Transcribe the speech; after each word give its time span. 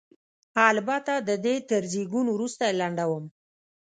البته 0.69 1.13
د 1.27 1.29
دې 1.45 1.55
تر 1.69 1.81
زېږون 1.91 2.27
وروسته 2.31 2.63
یې 2.67 2.77
لنډوم. 2.81 3.25